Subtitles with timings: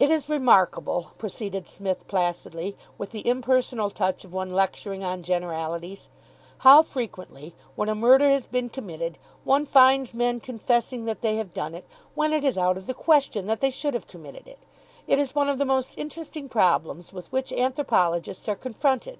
[0.00, 6.08] "It is remarkable," proceeded Psmith placidly, with the impersonal touch of one lecturing on generalities,
[6.60, 11.52] "how frequently, when a murder has been committed, one finds men confessing that they have
[11.52, 14.60] done it when it is out of the question that they should have committed it.
[15.06, 19.18] It is one of the most interesting problems with which anthropologists are confronted.